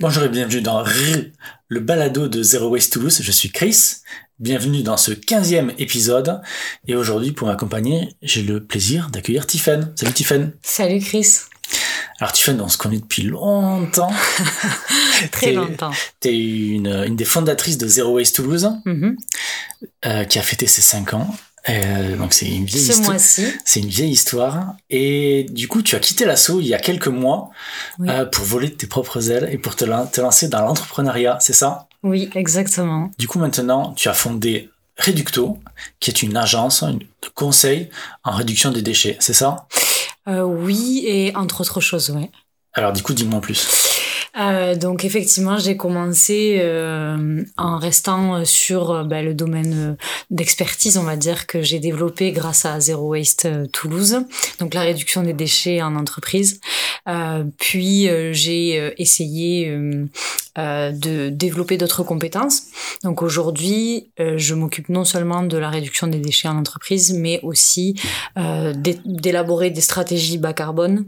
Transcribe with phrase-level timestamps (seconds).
[0.00, 0.84] Bonjour et bienvenue dans
[1.68, 3.20] le balado de Zero Waste Toulouse.
[3.22, 3.96] Je suis Chris.
[4.38, 6.40] Bienvenue dans ce 15e épisode.
[6.86, 9.92] Et aujourd'hui, pour m'accompagner, j'ai le plaisir d'accueillir Tiffen.
[9.96, 10.52] Salut Tiffen.
[10.62, 11.26] Salut Chris.
[12.20, 14.12] Alors Tiffen, on se connaît depuis longtemps.
[15.32, 15.90] Très longtemps.
[16.20, 19.16] Tu es une, une, des fondatrices de Zero Waste Toulouse, Mhm.
[20.06, 21.34] euh, qui a fêté ses 5 ans.
[21.68, 23.10] Euh, donc c'est une vieille Ce histoire.
[23.10, 23.46] mois-ci.
[23.64, 24.74] C'est une vieille histoire.
[24.90, 27.50] Et du coup, tu as quitté l'assaut il y a quelques mois
[27.98, 28.08] Oui.
[28.10, 31.38] euh, pour voler de tes propres ailes et pour te, lan- te lancer dans l'entrepreneuriat,
[31.40, 31.88] c'est ça?
[32.02, 33.10] Oui, exactement.
[33.18, 35.58] Du coup, maintenant, tu as fondé Reducto,
[36.00, 36.98] qui est une agence de
[37.34, 37.88] conseil
[38.24, 39.66] en réduction des déchets, c'est ça?
[40.28, 42.30] Euh, oui, et entre autres choses, ouais.
[42.72, 43.68] Alors, du coup, dis-moi en plus.
[44.36, 49.94] Euh, donc effectivement, j'ai commencé euh, en restant sur euh, ben, le domaine euh,
[50.30, 54.20] d'expertise, on va dire, que j'ai développé grâce à Zero Waste euh, Toulouse,
[54.60, 56.60] donc la réduction des déchets en entreprise.
[57.08, 60.06] Euh, puis euh, j'ai euh, essayé euh,
[60.58, 62.64] euh, de développer d'autres compétences.
[63.04, 67.40] Donc aujourd'hui, euh, je m'occupe non seulement de la réduction des déchets en entreprise, mais
[67.42, 67.98] aussi
[68.36, 71.06] euh, d'é- d'élaborer des stratégies bas carbone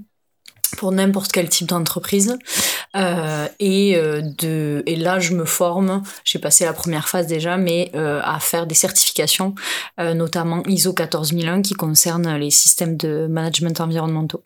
[0.77, 2.39] pour n'importe quel type d'entreprise.
[2.97, 7.57] Euh, et, euh, de, et là, je me forme, j'ai passé la première phase déjà,
[7.57, 9.55] mais euh, à faire des certifications,
[9.99, 14.45] notamment ISO 14001 qui concernent les systèmes de management environnementaux.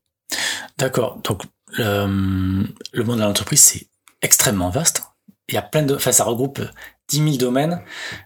[0.79, 1.19] D'accord.
[1.25, 1.43] Donc,
[1.79, 2.07] le,
[3.05, 3.87] monde de l'entreprise, c'est
[4.23, 5.03] extrêmement vaste.
[5.49, 6.61] Il y a plein de, enfin, ça regroupe
[7.09, 7.83] 10 000 domaines.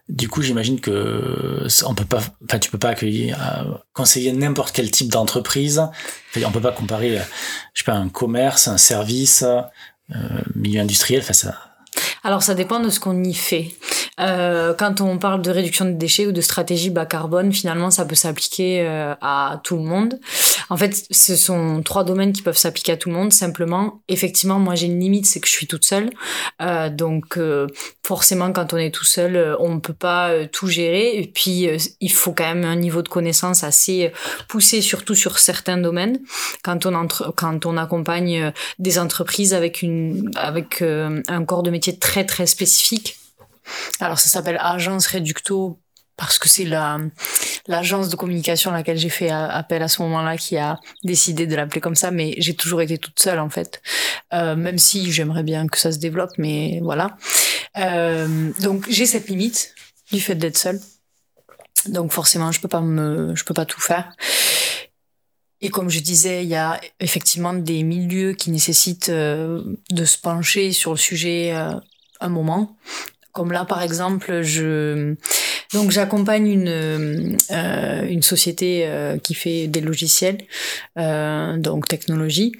[0.08, 3.38] Du coup, j'imagine que on peut pas, enfin, tu peux pas accueillir,
[3.92, 5.80] conseiller n'importe quel type d'entreprise.
[5.80, 7.18] Enfin, on peut pas comparer,
[7.74, 9.44] je sais pas, un commerce, un service,
[10.54, 11.20] milieu industriel.
[11.22, 11.54] Enfin, ça,
[12.24, 13.72] Alors ça dépend de ce qu'on y fait.
[14.20, 18.04] Euh, quand on parle de réduction des déchets ou de stratégie bas carbone, finalement ça
[18.04, 20.18] peut s'appliquer euh, à tout le monde.
[20.70, 23.32] En fait, ce sont trois domaines qui peuvent s'appliquer à tout le monde.
[23.32, 26.10] Simplement, effectivement, moi j'ai une limite, c'est que je suis toute seule.
[26.60, 27.66] Euh, donc euh,
[28.04, 31.18] forcément, quand on est tout seul, euh, on ne peut pas euh, tout gérer.
[31.18, 34.12] Et puis euh, il faut quand même un niveau de connaissance assez
[34.48, 36.20] poussé, surtout sur certains domaines.
[36.62, 41.98] Quand on entre, quand on accompagne des entreprises avec une avec un corps de métier
[41.98, 43.16] très très spécifique.
[44.00, 45.78] Alors ça s'appelle agence Reducto
[46.18, 46.98] parce que c'est la
[47.66, 51.56] l'agence de communication à laquelle j'ai fait appel à ce moment-là qui a décidé de
[51.56, 53.80] l'appeler comme ça, mais j'ai toujours été toute seule en fait.
[54.34, 57.16] Euh, même si j'aimerais bien que ça se développe, mais voilà.
[57.78, 59.74] Euh, donc j'ai cette limite
[60.12, 60.80] du fait d'être seule.
[61.86, 64.12] Donc forcément, je peux pas me, je peux pas tout faire.
[65.60, 70.16] Et comme je disais, il y a effectivement des milieux qui nécessitent euh, de se
[70.18, 71.72] pencher sur le sujet euh,
[72.20, 72.76] un moment.
[73.38, 75.14] Comme là, par exemple, je
[75.72, 80.38] donc j'accompagne une euh, société euh, qui fait des logiciels,
[80.98, 82.50] euh, donc technologie.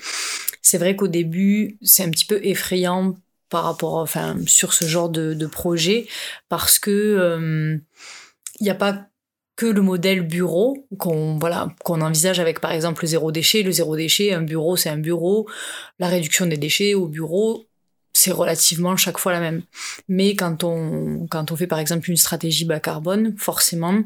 [0.62, 3.16] C'est vrai qu'au début, c'est un petit peu effrayant
[3.48, 6.06] par rapport, enfin, sur ce genre de, projet,
[6.48, 7.80] parce que
[8.60, 9.08] il n'y a pas
[9.56, 13.64] que le modèle bureau qu'on voilà qu'on envisage avec par exemple le zéro déchet.
[13.64, 15.48] Le zéro déchet, un bureau, c'est un bureau.
[15.98, 17.67] La réduction des déchets au bureau,
[18.18, 19.62] c'est relativement chaque fois la même.
[20.08, 24.02] Mais quand on quand on fait par exemple une stratégie bas carbone, forcément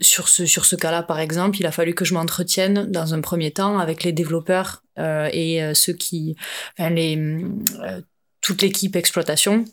[0.00, 3.20] sur ce sur ce cas-là par exemple, il a fallu que je m'entretienne dans un
[3.20, 6.36] premier temps avec les développeurs euh, et euh, ceux qui
[6.78, 8.00] les euh,
[8.40, 9.64] toute l'équipe exploitation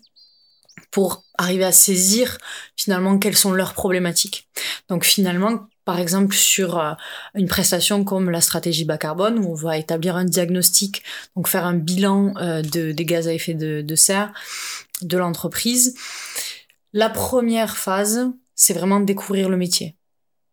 [0.91, 2.37] pour arriver à saisir
[2.77, 4.49] finalement quelles sont leurs problématiques.
[4.87, 6.93] Donc finalement, par exemple sur euh,
[7.35, 11.03] une prestation comme la stratégie bas carbone où on va établir un diagnostic,
[11.35, 14.33] donc faire un bilan euh, de, des gaz à effet de, de serre
[15.01, 15.95] de l'entreprise,
[16.93, 19.95] la première phase, c'est vraiment découvrir le métier.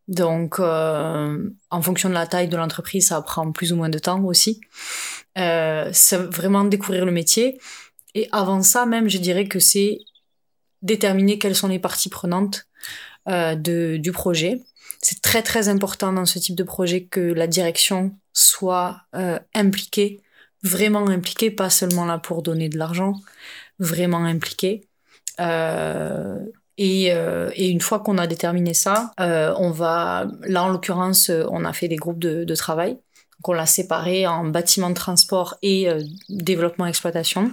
[0.09, 3.99] Donc, euh, en fonction de la taille de l'entreprise, ça prend plus ou moins de
[3.99, 4.61] temps aussi.
[5.39, 7.61] Euh, c'est vraiment découvrir le métier.
[8.15, 10.01] Et avant ça, même, je dirais que c'est
[10.83, 12.67] déterminer quelles sont les parties prenantes
[13.29, 14.61] euh, de, du projet.
[15.03, 20.23] C'est très très important dans ce type de projet que la direction soit euh, impliquée,
[20.63, 23.15] vraiment impliquée, pas seulement là pour donner de l'argent,
[23.79, 24.89] vraiment impliquée.
[25.41, 26.39] Euh,
[26.79, 31.31] et, euh, et, une fois qu'on a déterminé ça, euh, on va, là en l'occurrence,
[31.31, 32.99] on a fait des groupes de, de travail.
[33.43, 37.51] Donc on l'a séparé en bâtiment de transport et euh, développement exploitation.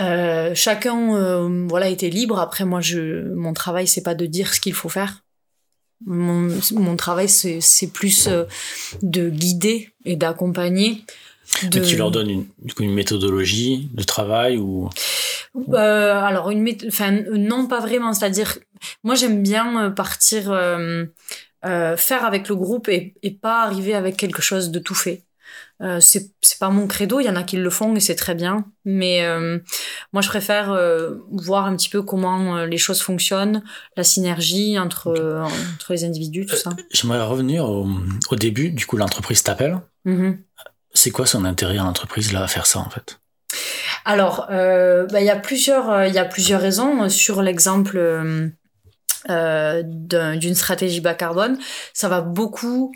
[0.00, 4.52] Euh, chacun euh, voilà était libre après moi je mon travail c'est pas de dire
[4.52, 5.24] ce qu'il faut faire
[6.04, 8.44] mon, mon travail c'est plus euh,
[9.02, 11.04] de guider et d'accompagner
[11.62, 11.80] de...
[11.80, 14.90] tu leur donnes une, du coup, une méthodologie de travail ou?
[15.72, 18.12] Euh, alors une enfin non pas vraiment.
[18.12, 18.58] C'est-à-dire
[19.04, 21.06] moi j'aime bien partir euh,
[21.96, 25.22] faire avec le groupe et, et pas arriver avec quelque chose de tout fait
[25.82, 28.14] Euh, c'est c'est pas mon credo, il y en a qui le font et c'est
[28.14, 29.58] très bien, mais euh,
[30.14, 33.62] moi je préfère euh, voir un petit peu comment euh, les choses fonctionnent,
[33.94, 35.42] la synergie entre euh,
[35.74, 36.70] entre les individus, tout ça.
[36.90, 37.86] J'aimerais revenir au,
[38.30, 38.70] au début.
[38.70, 39.78] Du coup, l'entreprise t'appelle.
[40.06, 40.38] Mhm.
[40.94, 43.20] C'est quoi son intérêt à l'entreprise là à faire ça en fait?
[44.06, 47.10] Alors, euh, bah, il y a plusieurs, euh, il y a plusieurs raisons.
[47.10, 48.48] Sur l'exemple euh,
[49.28, 51.58] euh, d'un- d'une stratégie bas carbone,
[51.92, 52.94] ça va beaucoup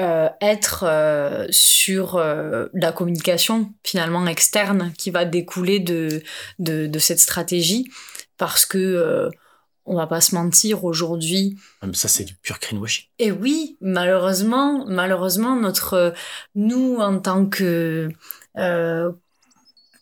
[0.00, 6.22] euh, être euh, sur euh, la communication finalement externe qui va découler de,
[6.58, 7.90] de, de cette stratégie,
[8.36, 9.30] parce que
[9.86, 11.58] on va pas se mentir aujourd'hui.
[11.84, 13.04] Euh, Ça, c'est du pur greenwashing.
[13.18, 16.14] Et oui, malheureusement, malheureusement, notre,
[16.54, 18.08] nous en tant que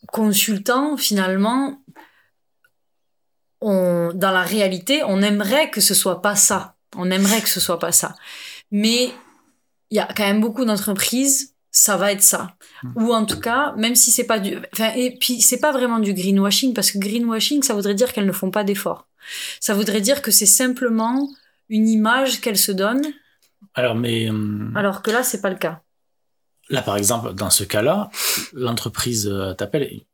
[0.07, 1.81] consultants, finalement,
[3.61, 6.75] on, dans la réalité, on aimerait que ce soit pas ça.
[6.95, 8.15] On aimerait que ce soit pas ça.
[8.71, 9.11] Mais
[9.89, 12.55] il y a quand même beaucoup d'entreprises, ça va être ça.
[12.95, 15.99] Ou en tout cas, même si c'est pas du, enfin, et puis c'est pas vraiment
[15.99, 19.07] du greenwashing parce que greenwashing, ça voudrait dire qu'elles ne font pas d'efforts.
[19.59, 21.29] Ça voudrait dire que c'est simplement
[21.69, 23.07] une image qu'elles se donnent,
[23.73, 25.81] Alors, mais hum, alors que là, c'est pas le cas.
[26.69, 28.09] là, par exemple, dans ce cas-là,
[28.53, 29.83] l'entreprise euh, t'appelle.
[29.83, 30.05] et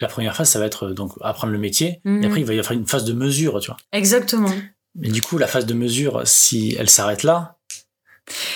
[0.00, 2.00] La première phase, ça va être euh, donc apprendre le métier.
[2.04, 2.22] Mhm.
[2.22, 3.76] Et après, il va y avoir une phase de mesure, tu vois.
[3.92, 4.52] Exactement.
[4.94, 7.58] Mais du coup, la phase de mesure, si elle s'arrête là,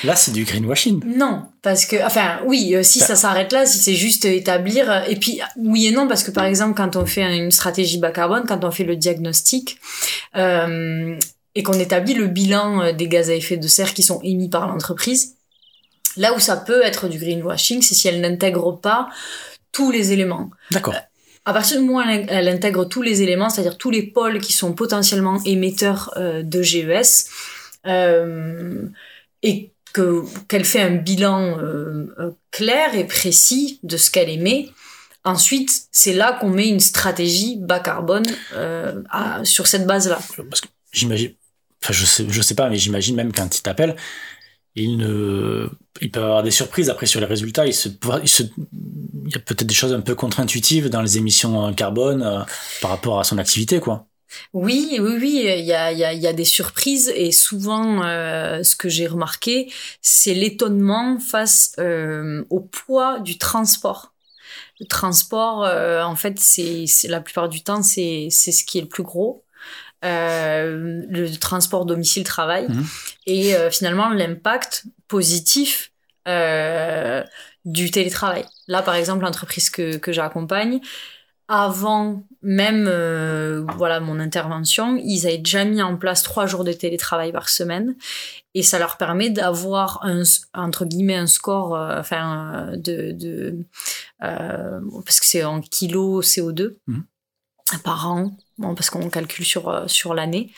[0.05, 1.03] là, c'est du greenwashing.
[1.05, 5.01] Non, parce que, enfin, oui, euh, si ça s'arrête là, si c'est juste établir, euh,
[5.09, 8.11] et puis oui et non, parce que par exemple, quand on fait une stratégie bas
[8.11, 9.79] carbone, quand on fait le diagnostic,
[10.37, 11.19] euh,
[11.59, 14.49] et qu'on établit le bilan euh, des gaz à effet de serre qui sont émis
[14.49, 15.35] par l'entreprise,
[16.17, 19.09] là où ça peut être du greenwashing, c'est si elle n'intègre pas
[19.73, 20.51] tous les éléments.
[20.71, 20.95] D'accord.
[21.45, 24.53] À partir du moment où elle, intègre tous les éléments, c'est-à-dire tous les pôles qui
[24.53, 27.27] sont potentiellement émetteurs euh, de GES,
[27.87, 28.83] euh,
[29.43, 34.69] et que qu'elle fait un bilan euh, euh, clair et précis de ce qu'elle émet,
[35.25, 39.03] ensuite c'est là qu'on met une stratégie bas carbone euh,
[39.45, 40.19] sur cette base-là.
[40.51, 41.33] Parce que j'imagine,
[41.83, 43.97] enfin, je sais, je sais pas, mais j'imagine même quand ils t'appellent,
[44.75, 45.69] ils ne,
[46.01, 47.67] ils peuvent avoir des surprises après sur les résultats.
[47.67, 48.51] Il se, il
[49.27, 52.47] il y a peut-être des choses un peu contre-intuitives dans les émissions carbone
[52.81, 54.08] par rapport à son activité, quoi.
[54.53, 57.33] Oui, oui, oui, il y a, il y, a, il y a des surprises et
[57.33, 59.73] souvent, euh, ce que j'ai remarqué,
[60.03, 64.13] c'est l'étonnement face euh, au poids du transport.
[64.81, 68.89] Le transport, euh, en fait, c'est la plupart du temps, c'est ce qui est le
[68.89, 69.45] plus gros.
[70.05, 72.87] Euh, le transport domicile-travail Mhm.
[73.27, 75.91] et euh, finalement l'impact positif
[76.29, 77.25] euh,
[77.65, 78.45] du télétravail.
[78.69, 80.79] Là, par exemple, l'entreprise que, que j'accompagne,
[81.49, 86.73] avant même euh, voilà mon intervention, ils avaient déjà mis en place trois jours de
[86.73, 87.97] télétravail par semaine
[88.55, 90.23] et ça leur permet d'avoir un
[90.55, 93.59] entre guillemets un score euh, enfin euh, de, de
[94.23, 97.05] euh, parce que c'est en kilos CO2 Mhm.
[97.83, 100.53] par an bon, parce qu'on calcule sur euh, sur l'année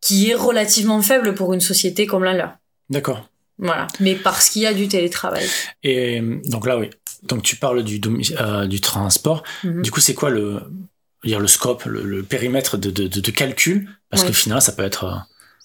[0.00, 2.52] qui est relativement faible pour une société comme la leur.
[2.88, 3.28] D'accord.
[3.58, 5.44] Voilà, mais parce qu'il y a du télétravail.
[5.82, 6.90] Et euh, donc là, oui.
[7.24, 8.00] Donc tu parles du,
[8.38, 9.42] euh, du transport.
[9.64, 9.82] Mhm.
[9.82, 10.62] Du coup, c'est quoi le,
[11.24, 13.88] dire le scope, le, le périmètre de, de, calcul?
[14.10, 15.16] Parce que finalement, ça peut être, euh,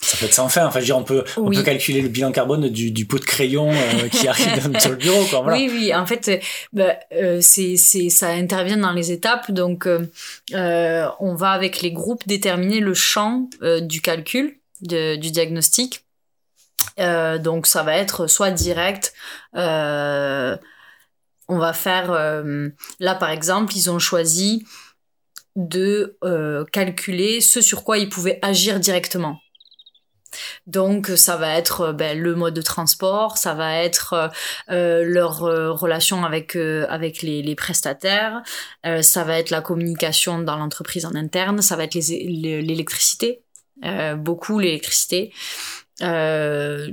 [0.02, 0.66] ça peut être sans fin.
[0.66, 3.20] Enfin, je veux dire, on peut, on peut calculer le bilan carbone du, du pot
[3.20, 5.42] de crayon euh, qui arrive sur le bureau, quoi.
[5.42, 5.58] Voilà.
[5.60, 6.42] Oui, oui, en fait,
[6.74, 9.52] bah, euh, c'est, c'est, ça intervient dans les étapes.
[9.52, 9.88] Donc,
[10.52, 13.48] on va avec les groupes déterminer le champ
[13.82, 16.03] du calcul, de- du diagnostic.
[17.00, 19.14] Euh, donc, ça va être soit direct.
[19.56, 20.58] euh,
[21.50, 24.66] on va faire, euh, là par exemple, ils ont choisi
[25.58, 26.18] de
[26.72, 29.40] calculer ce sur quoi ils pouvaient agir directement.
[30.68, 34.32] Donc ça va être ben, le mode de transport, ça va être
[34.70, 38.42] leur relation avec avec les, prestataires,
[39.02, 43.44] ça va être la communication dans l'entreprise en interne, ça va être l'électricité,
[44.16, 45.34] beaucoup l'électricité.
[46.02, 46.88] Euh,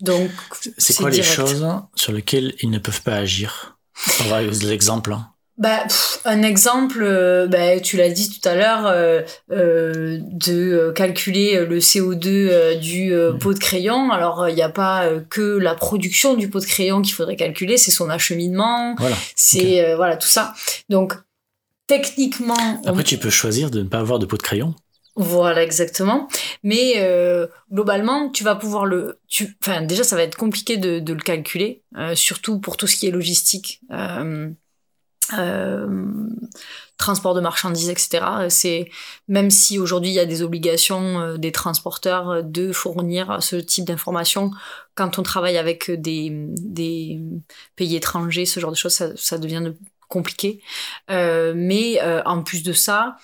[0.00, 0.30] donc
[0.78, 3.78] C'est quoi les choses sur lesquelles ils ne peuvent pas agir?
[4.20, 5.12] On va aux exemples.
[5.12, 5.28] hein.
[5.56, 10.92] Bah, pff, un exemple, euh, bah, tu l'as dit tout à l'heure, euh, euh, de
[10.96, 13.38] calculer le CO2 euh, du euh, Mhm.
[13.38, 14.10] pot de crayon.
[14.10, 17.76] Alors, il n'y a pas que la production du pot de crayon qu'il faudrait calculer,
[17.78, 19.16] c'est son acheminement, Voilà.
[19.36, 20.54] c'est voilà tout ça.
[20.88, 21.14] Donc,
[21.86, 24.74] techniquement, on- Après, tu peux choisir de ne pas avoir de pot de crayon.
[25.16, 26.28] Voilà exactement.
[26.62, 30.98] Mais euh, globalement, tu vas pouvoir le, tu, enfin déjà, ça va être compliqué de,
[30.98, 33.80] de le calculer, euh, surtout pour tout ce qui est logistique.
[35.38, 36.02] Euh,
[36.98, 38.46] transport de marchandises, etc.
[38.50, 38.90] C'est
[39.26, 44.50] même si aujourd'hui il y a des obligations des transporteurs de fournir ce type d'informations,
[44.94, 47.20] quand on travaille avec des, des
[47.74, 49.72] pays étrangers, ce genre de choses, ça, ça devient
[50.08, 50.60] compliqué.
[51.08, 53.16] mais en plus de ça,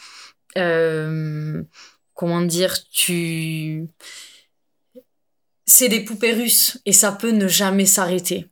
[0.54, 3.88] comment dire, tu
[5.70, 8.48] c'est des poupées russes et ça peut ne jamais s'arrêter.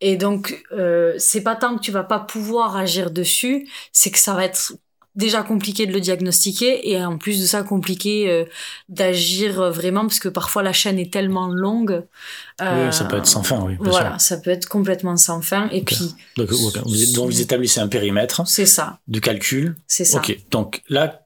[0.00, 4.18] Et donc, euh, c'est pas tant que tu vas pas pouvoir agir dessus, c'est que
[4.18, 4.72] ça va être
[5.14, 8.44] déjà compliqué de le diagnostiquer et en plus de ça compliqué euh,
[8.90, 12.04] d'agir vraiment parce que parfois la chaîne est tellement longue.
[12.60, 13.76] Euh, oui, ça peut être sans fin, oui.
[13.80, 15.68] Voilà, ça peut être complètement sans fin.
[15.70, 16.14] Et puis.
[16.36, 18.42] Donc, vous, établissez un périmètre.
[18.46, 18.98] C'est ça.
[19.08, 19.76] De calcul.
[19.86, 20.18] C'est ça.
[20.18, 20.38] Ok.
[20.50, 21.25] Donc là,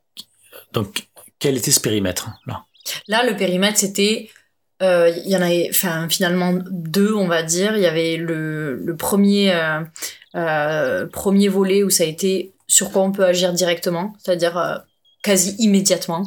[0.72, 1.06] donc
[1.38, 2.64] quel était ce périmètre là?
[3.08, 4.30] Là, le périmètre c'était
[4.82, 7.76] euh, il y en avait enfin finalement deux on va dire.
[7.76, 9.80] Il y avait le, le premier euh,
[10.34, 14.84] euh, premier volet où ça a été sur quoi on peut agir directement c'est-à-dire
[15.22, 16.24] quasi immédiatement.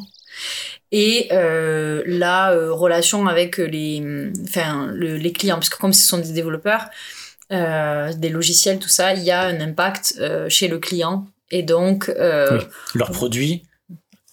[0.92, 5.56] Et la relation avec les enfin le, les clients.
[5.56, 6.86] Parce que comme ce sont des développeurs
[7.50, 11.26] des logiciels tout ça il y a un impact chez le client.
[11.50, 12.60] Et donc oui.
[12.94, 13.64] leur produit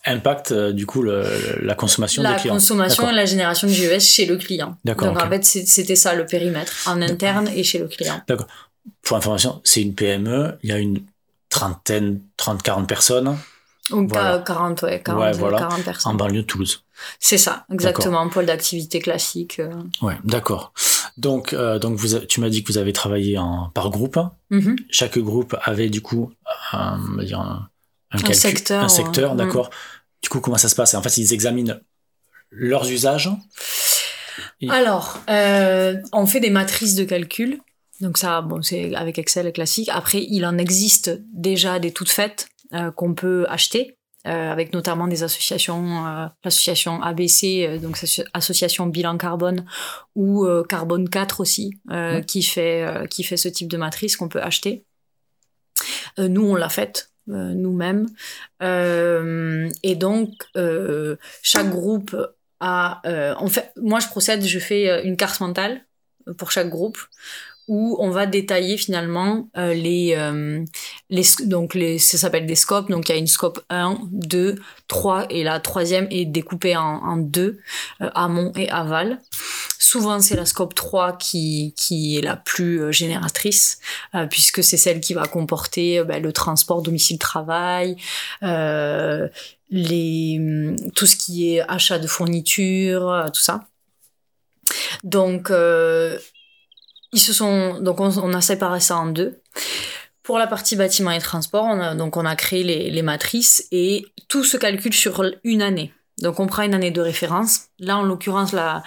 [0.07, 1.25] impacte euh, du coup le,
[1.63, 2.55] la consommation la des clients.
[2.55, 4.77] consommation et la génération de GES chez le client.
[4.85, 5.09] D'accord.
[5.09, 8.21] Donc en fait c'était ça le périmètre en interne et chez le client.
[8.29, 8.47] D'accord.
[9.03, 11.01] Pour information, c'est une PME, il y a une
[11.51, 13.37] trentaine, 30, 40 personnes.
[13.93, 14.39] Ou voilà.
[14.39, 15.59] 40, ouais, 40, ouais, voilà.
[15.59, 16.13] 40 personnes.
[16.13, 16.85] En banlieue de Toulouse.
[17.19, 19.59] C'est ça, exactement, pôle d'activité classique.
[19.59, 19.73] Euh.
[20.01, 20.73] Ouais, d'accord.
[21.17, 24.19] Donc, euh, donc vous, tu m'as dit que vous avez travaillé en, par groupe.
[24.51, 24.77] Mm -hmm.
[24.91, 26.31] Chaque groupe avait du coup,
[26.73, 27.01] un,
[28.11, 28.85] un, secteur.
[28.85, 29.71] Un secteur, d'accord.
[30.23, 30.95] Du coup, comment ça se passe?
[30.95, 31.81] En fait, ils examinent
[32.51, 33.31] leurs usages.
[34.69, 37.61] Alors, euh, on fait des matrices de calcul.
[38.01, 39.91] Donc ça, bon, c'est avec Excel classique.
[39.93, 43.99] Après, il en existe déjà des toutes faites euh, qu'on peut acheter.
[44.27, 47.99] Euh, avec notamment des associations, euh, l'association ABC, euh, donc
[48.35, 49.65] association bilan carbone,
[50.15, 52.21] ou euh, Carbone 4 aussi, mmh.
[52.27, 54.85] qui fait qui fait ce type de matrice qu'on peut acheter.
[56.19, 58.07] nous, on l'a faite euh, nous-mêmes.
[58.63, 62.17] Euh, et donc, euh, chaque groupe
[62.61, 63.01] a...
[63.39, 65.83] en fait, moi, je procède, je fais une carte mentale
[66.37, 66.99] pour chaque groupe
[67.71, 70.65] où on va détailler finalement euh, les, euh,
[71.09, 72.91] les donc les ça s'appelle des scopes.
[72.91, 76.83] Donc il y a une scope 1 2 3 et la troisième est découpée en,
[76.83, 77.61] en deux
[78.03, 79.21] euh, amont et aval.
[79.79, 83.79] Souvent c'est la scope 3 qui qui est la plus génératrice
[84.31, 87.95] puisque c'est celle qui va comporter ben, le transport domicile travail
[89.71, 90.41] les
[90.97, 93.61] tout ce qui est achat de fournitures tout ça.
[95.05, 95.53] Donc
[97.13, 99.41] ils se sont donc on, a séparé ça en deux.
[100.23, 103.67] Pour la partie bâtiment et transport, on a, donc on a créé les, les matrices
[103.73, 105.93] et tout se calcule sur une année.
[106.19, 107.69] Donc on prend une année de référence.
[107.79, 108.83] Là, en l'occurrence, la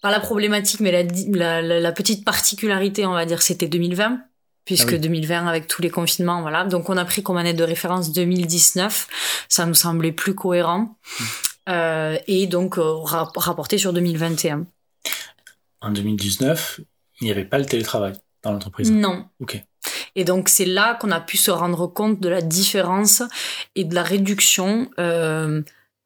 [0.00, 4.18] pas la problématique, mais la, la, la, petite particularité, on va dire, c'était 2020
[4.64, 6.64] puisque 2020 ah avec tous les confinements, voilà.
[6.64, 9.08] Donc on a pris comme année de référence 2019,
[9.48, 11.24] ça nous semblait plus cohérent, mmh.
[11.70, 14.66] euh, et donc euh, rapporté sur 2021.
[15.80, 16.80] En 2019,
[17.20, 19.26] il n'y avait pas le télétravail dans l'entreprise Non.
[19.40, 19.62] Ok.
[20.14, 23.22] Et donc c'est là qu'on a pu se rendre compte de la différence
[23.74, 25.62] et de la réduction euh,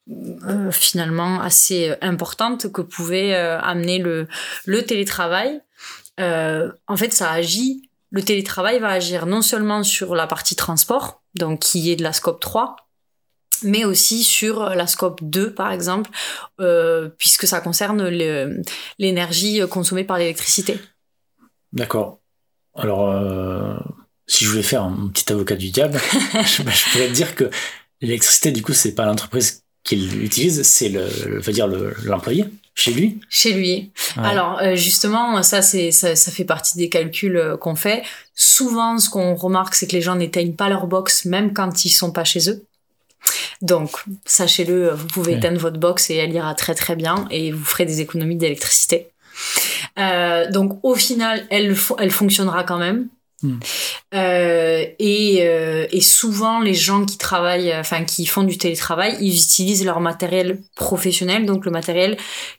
[0.08, 4.28] euh, finalement assez importante que pouvait euh, amener le,
[4.64, 5.60] le télétravail.
[6.20, 7.90] Euh, en fait, ça agit.
[8.10, 12.12] Le télétravail va agir non seulement sur la partie transport, donc qui est de la
[12.12, 12.76] scope 3,
[13.64, 16.10] mais aussi sur la scope 2 par exemple,
[16.60, 18.06] euh, puisque ça concerne
[18.98, 20.78] l'énergie consommée par l'électricité.
[21.72, 22.20] D'accord.
[22.74, 23.76] Alors, euh,
[24.26, 26.00] si je voulais faire un petit avocat du diable,
[26.32, 27.50] je, bah, je, pourrais te dire que
[28.00, 31.68] l'électricité, du coup, c'est pas l'entreprise qui l'utilise, c'est le, le, va dire
[32.04, 32.44] l'employé.
[32.78, 33.90] Chez lui Chez lui.
[34.18, 34.22] Ouais.
[34.22, 38.02] Alors euh, justement, ça c'est ça, ça, fait partie des calculs euh, qu'on fait.
[38.34, 41.90] Souvent, ce qu'on remarque, c'est que les gens n'éteignent pas leur box même quand ils
[41.90, 42.62] sont pas chez eux.
[43.62, 45.38] Donc, sachez-le, vous pouvez ouais.
[45.38, 49.08] éteindre votre box et elle ira très très bien et vous ferez des économies d'électricité.
[49.98, 53.08] Euh, donc au final, elle, elle fonctionnera quand même.
[53.42, 53.58] Mm.
[54.14, 59.36] Euh, et, euh, et, souvent, les gens qui travaillent, enfin qui font du télétravail, ils
[59.36, 62.16] utilisent leur matériel professionnel, donc le matériel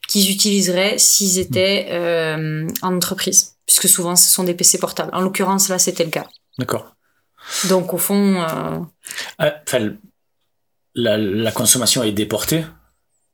[0.08, 5.10] qu'ils utiliseraient s'ils étaient euh, en entreprise, puisque souvent ce sont des PC portables.
[5.12, 6.26] En l'occurrence, là, c'était le cas.
[6.58, 6.94] D'accord.
[7.68, 9.50] Donc au fond, euh,
[10.94, 12.64] la, la, consommation est déportée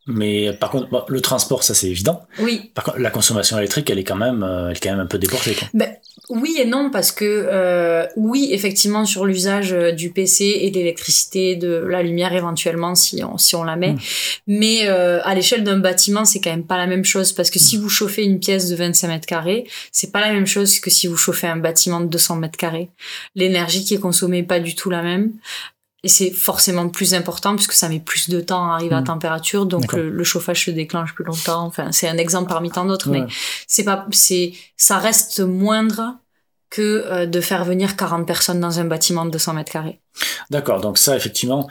[0.07, 2.23] Mais par contre, bon, le transport, ça c'est évident.
[2.39, 2.71] Oui.
[2.75, 5.07] Par contre, la consommation électrique, elle est quand même, euh, elle est quand même un
[5.07, 5.55] peu déportée.
[5.55, 5.69] Quoi.
[5.73, 5.89] Ben,
[6.31, 10.77] oui et non parce que euh, oui effectivement sur l'usage euh, du PC et de
[10.77, 13.99] l'électricité de la lumière éventuellement si on si on la met Mm.
[14.47, 17.59] mais euh, à l'échelle d'un bâtiment c'est quand même pas la même chose parce que
[17.59, 20.89] si vous chauffez une pièce de 25 mètres carrés c'est pas la même chose que
[20.89, 22.89] si vous chauffez un bâtiment de 200 mètres carrés
[23.35, 25.33] l'énergie qui est consommée est pas du tout la même
[26.05, 29.05] et c'est forcément plus important puisque ça met plus de temps à arriver à Mm.
[29.05, 32.85] température donc le, le chauffage se déclenche plus longtemps enfin c'est un exemple parmi tant
[32.85, 33.25] d'autres mais
[33.67, 36.17] c'est pas c'est ça reste moindre
[36.71, 40.01] que euh, de faire venir 40 personnes dans un bâtiment de 200 mètres carrés.
[40.51, 41.69] D'accord, donc ça, effectivement,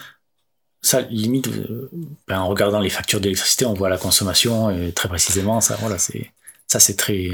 [0.82, 1.90] ça, limite, euh,
[2.28, 5.98] ben, en regardant les factures d'électricité, on voit la consommation et très précisément, ça, voilà,
[5.98, 6.32] c'est,
[6.68, 7.32] ça, c'est très,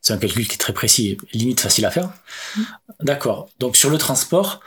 [0.00, 2.10] c'est un calcul qui est très précis, et limite facile à faire.
[3.00, 3.48] D'accord.
[3.60, 4.60] Donc, sur le transport,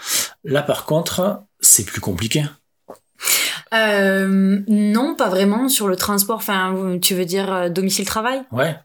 [0.46, 2.44] là, par contre, c'est plus compliqué.
[3.74, 6.38] Euh, non, pas vraiment sur le transport.
[6.38, 8.76] Enfin, tu veux dire euh, domicile-travail Ouais.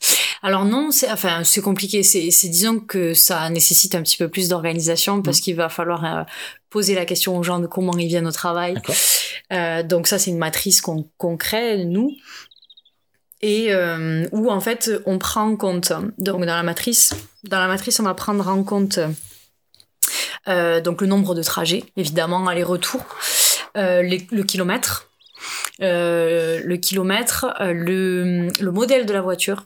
[0.42, 2.02] Alors non, c'est enfin c'est compliqué.
[2.02, 6.22] C'est disons que ça nécessite un petit peu plus d'organisation parce qu'il va falloir euh,
[6.68, 8.74] poser la question aux gens de comment ils viennent au travail.
[9.52, 12.10] Euh, donc ça c'est une matrice qu'on crée nous
[13.40, 13.72] et
[14.30, 17.12] où en fait on prend en compte donc dans la matrice
[17.42, 19.00] dans la matrice on va prendre en compte
[20.49, 23.04] euh, donc le nombre de trajets évidemment aller-retour.
[23.76, 25.08] Euh, le kilomètre.
[25.80, 29.64] Euh, le kilomètre euh, le, le modèle de la voiture.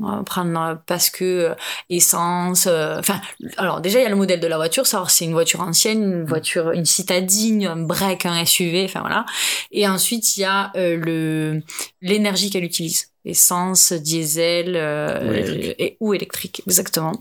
[0.00, 1.54] On va prendre euh, parce que euh,
[1.88, 3.20] essence euh, enfin
[3.56, 4.86] alors déjà il y a le modèle de la voiture.
[4.86, 9.00] Savoir si c'est une voiture ancienne une voiture une citadine un break un SUV enfin
[9.00, 9.24] voilà.
[9.70, 11.62] Et ensuite il y a euh, le
[12.02, 15.74] l'énergie qu'elle utilise essence diesel euh, Ou électrique.
[15.78, 17.12] et, ou électrique exactement.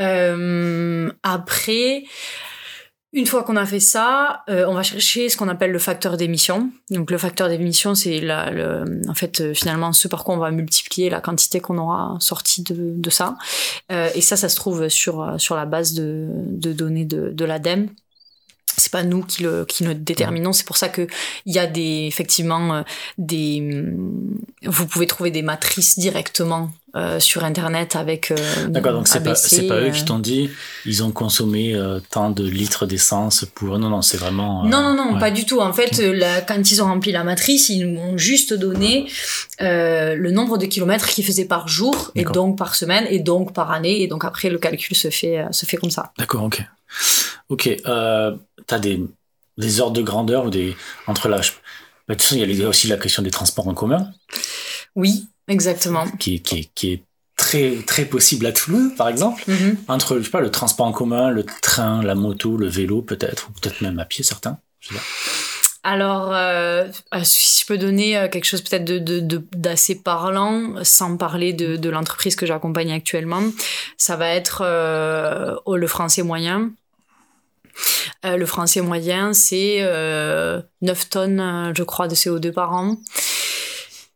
[0.00, 2.04] Euh, après
[3.14, 6.16] une fois qu'on a fait ça, euh, on va chercher ce qu'on appelle le facteur
[6.16, 6.70] d'émission.
[6.88, 10.38] Donc le facteur d'émission, c'est la, le, en fait euh, finalement ce par quoi on
[10.38, 13.36] va multiplier la quantité qu'on aura sorti de, de ça.
[13.90, 17.44] Euh, et ça, ça se trouve sur sur la base de, de données de, de
[17.44, 17.90] l'ADEME.
[18.74, 20.54] C'est pas nous qui le qui le déterminons.
[20.54, 21.06] C'est pour ça que
[21.44, 22.82] il y a des effectivement euh,
[23.18, 28.36] des hum, vous pouvez trouver des matrices directement euh, sur internet avec euh,
[28.68, 30.50] D'accord, donc c'est pas, c'est pas eux qui t'ont dit,
[30.86, 33.78] ils ont consommé euh, tant de litres d'essence pour.
[33.78, 34.64] Non, non, c'est vraiment.
[34.64, 35.20] Non, non, non, ouais.
[35.20, 35.60] pas du tout.
[35.60, 39.06] En fait, la- quand ils ont rempli la matrice, ils nous ont juste donné
[39.60, 43.70] le nombre de kilomètres qu'ils faisaient par jour, et donc par semaine, et donc par
[43.70, 46.12] année, et donc après le calcul se fait se fait comme ça.
[46.18, 46.62] D'accord, ok.
[47.48, 47.68] Ok,
[48.72, 49.02] t'as des,
[49.58, 50.74] des ordres de grandeur ou des.
[51.06, 51.40] Entre là.
[51.42, 51.50] je-
[52.08, 54.10] bah, de toute façon, il y a aussi la question des transports en commun,
[54.96, 56.06] Oui, exactement.
[56.18, 57.02] qui, est- qui, est- qui est
[57.36, 59.42] très, très possible à Toulouse, par exemple.
[59.46, 59.76] Mhm.
[59.88, 63.48] Entre, je sais pas, le transport en commun, le train, la moto, le vélo, peut-être,
[63.48, 64.58] ou peut-être même à pied, certains.
[64.80, 65.00] Je sais pas.
[65.84, 69.96] Alors, euh, euh, si je peux donner euh, quelque chose peut-être de, de, de- d'assez
[70.00, 73.42] parlant, sans parler de, l'entreprise que j'accompagne actuellement,
[73.96, 76.70] ça va être euh, oh, le français moyen.
[78.24, 82.96] Euh, le français moyen, c'est euh, 9 tonnes, euh, je crois, de CO2 par an.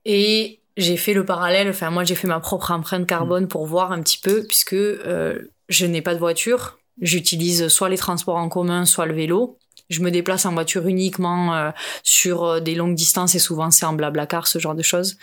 [0.05, 3.92] Et j'ai fait le parallèle, enfin moi j'ai fait ma propre empreinte carbone pour voir
[3.92, 8.49] un petit peu, puisque euh, je n'ai pas de voiture, j'utilise soit les transports en
[8.49, 9.59] commun, soit le vélo.
[9.88, 11.71] Je me déplace en voiture uniquement euh,
[12.03, 15.16] sur des longues distances et souvent c'est en blablacar, ce genre de choses.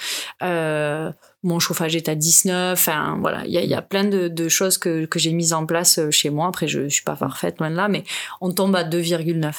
[1.44, 4.30] Mon chauffage est à 19, enfin voilà, il y a, il y a plein de,
[4.30, 6.48] de choses que, que j'ai mises en place euh, chez moi.
[6.48, 8.04] Après, je, je suis pas parfaite loin de là, mais
[8.40, 9.54] on tombe à 2,9.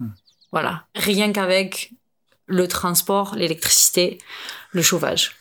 [0.00, 0.08] Hmm.
[0.52, 1.92] Voilà, rien qu'avec
[2.46, 4.18] le transport, l'électricité,
[4.72, 5.36] le chauffage.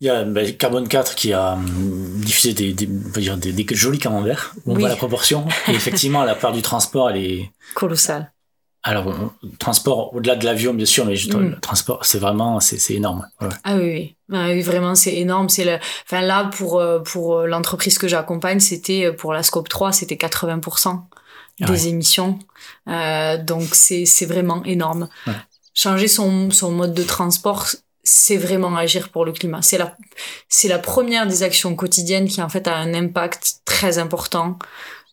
[0.00, 3.36] Il y a ben, Carbone 4 qui a hum, diffusé des, des, on va dire
[3.36, 4.80] des, des jolis camemberts on Oui.
[4.80, 5.46] voit la proportion.
[5.68, 7.52] Et effectivement, la part du transport, elle est.
[7.74, 8.32] Colossal.
[8.86, 9.06] Alors,
[9.58, 11.50] transport au-delà de l'avion, bien sûr, mais je- Mm.
[11.52, 13.26] le transport, c'est vraiment, c'est c'est énorme.
[13.40, 13.48] Ouais.
[13.64, 14.16] Ah oui, oui.
[14.32, 15.48] Ah oui, vraiment, c'est énorme.
[15.48, 19.42] C'est le, enfin là pour euh, pour euh, l'entreprise que j'accompagne, c'était euh, pour la
[19.42, 21.00] scope 3, c'était 80%
[21.60, 21.88] des ouais.
[21.88, 22.38] émissions.
[22.88, 25.08] Euh, donc c'est c'est vraiment énorme.
[25.26, 25.32] Ouais.
[25.72, 27.66] Changer son son mode de transport,
[28.02, 29.62] c'est vraiment agir pour le climat.
[29.62, 29.96] C'est la
[30.50, 34.58] c'est la première des actions quotidiennes qui en fait a un impact très important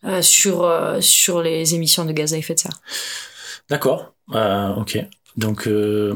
[0.04, 2.80] euh, sur euh, sur les émissions de gaz à effet de serre.
[3.72, 4.00] D'accord.
[4.34, 4.98] Euh, ok.
[5.36, 6.14] Donc, euh,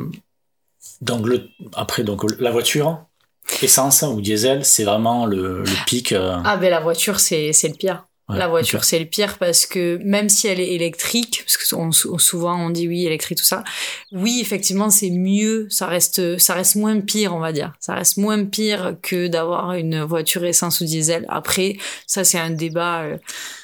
[1.00, 3.04] donc le, après, donc la voiture,
[3.62, 6.12] essence ou diesel, c'est vraiment le, le pic.
[6.12, 8.04] euh, Ah ben la voiture c'est c'est le pire.
[8.28, 8.84] ouais, la voiture, ok.
[8.84, 12.70] c'est le pire parce que même si elle est électrique, parce que on- souvent on
[12.70, 13.62] dit oui électrique tout ça,
[14.12, 18.16] oui effectivement c'est mieux, ça reste ça reste moins pire on va dire, ça reste
[18.18, 21.24] moins pire que d'avoir une voiture essence ou diesel.
[21.28, 21.68] Après
[22.06, 23.16] ça c'est un débat, euh,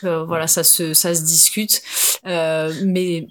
[0.05, 1.83] euh, voilà ça se ça se discute,
[2.27, 3.27] Euh, mais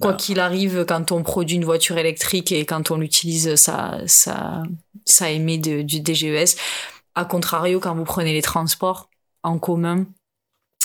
[0.00, 4.62] quoi qu'il arrive, quand on produit une voiture électrique et quand on l'utilise, ça, ça,
[5.04, 6.56] ça émet de, du DGES.
[7.14, 9.10] A contrario, quand vous prenez les transports
[9.42, 10.06] en commun,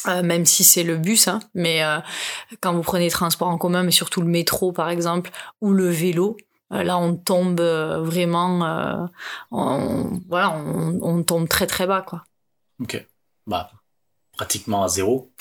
[0.08, 2.00] euh, même si c'est le bus, hein, mais euh,
[2.60, 5.88] quand vous prenez les transports en commun, mais surtout le métro par exemple, ou le
[5.88, 6.36] vélo,
[6.74, 9.10] euh, là on tombe vraiment,
[9.52, 12.26] on, voilà, on, on, tombe très très bas quoi.
[12.82, 13.06] Ok,
[13.48, 13.72] bah
[14.34, 15.32] pratiquement à zéro.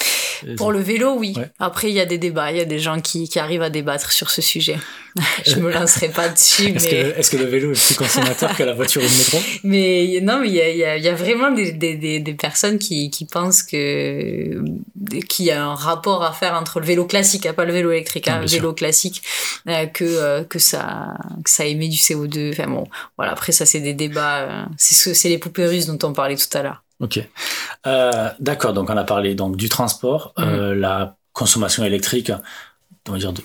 [0.57, 1.35] Pour le vélo, oui.
[1.59, 3.70] Après, il y a des débats, il y a des gens qui, qui arrivent à
[3.70, 4.78] débattre sur ce sujet.
[5.46, 6.68] je me lancerai pas dessus.
[6.74, 9.38] Est-ce que, est que, le vélo est plus consommateur que la voiture ou le métro?
[9.64, 12.78] Mais non, mais il y a, y, a, y a, vraiment des, des, des, personnes
[12.78, 14.62] qui, qui pensent que
[15.28, 18.28] qu'il y a un rapport à faire entre le vélo classique, pas le vélo électrique,
[18.28, 19.22] hein, le vélo classique,
[19.68, 22.52] euh, que euh, que ça que ça émet du CO2.
[22.52, 23.33] Enfin bon, voilà.
[23.33, 24.40] Après, ça c'est des débats.
[24.40, 26.83] Euh, c'est c'est les poupées russes dont on parlait tout à l'heure.
[27.00, 27.20] Ok.
[27.87, 30.81] Euh, D'accord, donc on a parlé donc du transport, euh, mhm.
[30.81, 32.31] la consommation électrique,
[33.09, 33.42] on va dire de,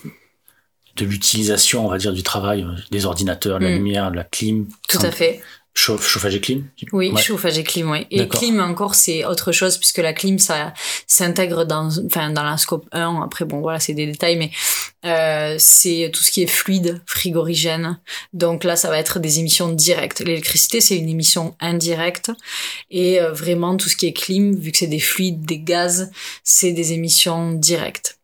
[0.98, 3.76] de l'utilisation, on va dire, du travail, euh, des ordinateurs, la mhm.
[3.76, 4.68] lumière, la clim.
[4.88, 5.42] Tout à fait
[5.78, 8.08] chauffage et clim Oui, chauffage et clim, oui.
[8.10, 10.74] Et clim encore, c'est autre chose puisque la clim, ça
[11.06, 13.22] s'intègre dans, enfin, dans la scope 1.
[13.24, 14.52] Après, bon, voilà, c'est des détails, mais
[15.06, 18.00] euh, c'est tout ce qui est fluide, frigorigène.
[18.34, 20.22] Donc là, ça va être des émissions directes.
[20.22, 22.32] L'électricité, c'est une émission indirecte.
[22.90, 26.12] Et euh, vraiment, tout ce qui est clim, vu que c'est des fluides, des gaz,
[26.44, 28.17] c'est des émissions directes.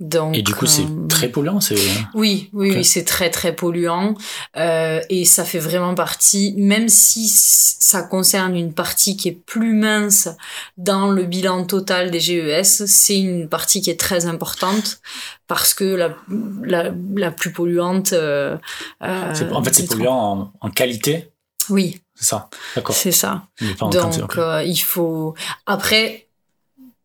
[0.00, 1.76] Donc, et du coup, c'est euh, très polluant, c'est.
[2.14, 4.14] Oui, oui, oui, c'est très très polluant
[4.56, 9.74] euh, et ça fait vraiment partie, même si ça concerne une partie qui est plus
[9.74, 10.30] mince
[10.78, 15.02] dans le bilan total des GES, c'est une partie qui est très importante
[15.46, 16.16] parce que la
[16.62, 18.14] la, la plus polluante.
[18.14, 18.56] Euh,
[19.02, 21.30] en fait, c'est polluant en, en, qualité.
[21.68, 22.00] Oui.
[22.14, 22.48] C'est ça.
[22.74, 22.96] D'accord.
[22.96, 23.42] C'est ça.
[23.80, 25.34] Donc, il faut
[25.66, 26.26] après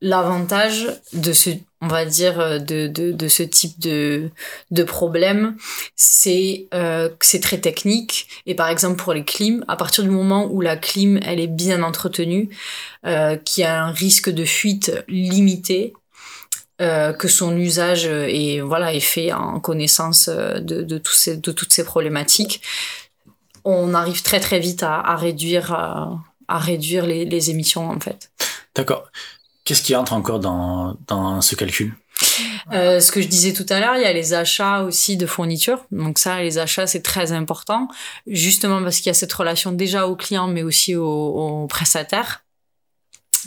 [0.01, 1.49] l'avantage de ce
[1.81, 4.29] on va dire euh, de, de, ce type de,
[4.71, 5.55] de problème
[5.95, 8.27] c'est euh, c'est très technique.
[8.45, 11.47] Et par exemple pour les clims à partir du moment où la clim elle est
[11.47, 12.49] bien entretenue
[13.05, 15.93] euh, qu'il y a un risque de fuite limité
[16.81, 21.83] euh, que son usage est voilà est fait en connaissance de, de, de toutes ces
[21.85, 22.61] problématiques
[23.63, 25.73] on arrive très très vite à, à réduire
[26.47, 28.31] à réduire les, les émissions en fait.
[28.75, 29.09] D'accord
[29.65, 31.93] Qu'est-ce qui entre encore dans, dans ce calcul?
[32.71, 35.25] Euh, ce que je disais tout à l'heure, il y a les achats aussi de
[35.25, 35.85] fournitures.
[35.91, 37.87] Donc ça, les achats, c'est très important,
[38.27, 42.43] justement parce qu'il y a cette relation déjà au client, mais aussi au, au prestataire.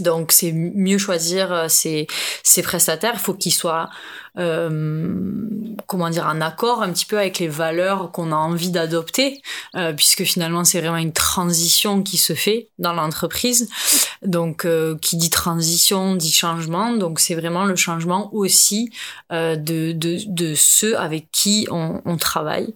[0.01, 2.07] Donc c'est mieux choisir euh, ces,
[2.43, 3.15] ces prestataires.
[3.15, 3.89] Il faut qu'ils soient
[5.87, 9.43] comment dire un accord un petit peu avec les valeurs qu'on a envie d'adopter,
[9.75, 13.69] euh, puisque finalement c'est vraiment une transition qui se fait dans l'entreprise.
[14.23, 16.93] Donc euh, qui dit transition dit changement.
[16.93, 18.91] Donc c'est vraiment le changement aussi
[19.33, 22.75] euh, de, de, de ceux avec qui on, on travaille.